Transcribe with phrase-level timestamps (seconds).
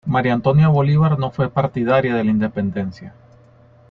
[0.07, 3.13] María Antonia Bolívar no fue partidaria de la Independencia.